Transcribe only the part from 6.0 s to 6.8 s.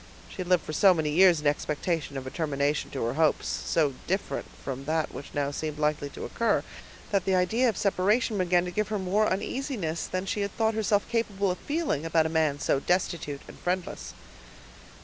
to occur,